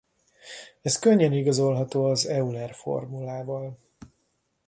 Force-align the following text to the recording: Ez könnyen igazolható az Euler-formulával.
Ez 0.81 0.99
könnyen 0.99 1.33
igazolható 1.33 2.05
az 2.05 2.25
Euler-formulával. 2.25 3.77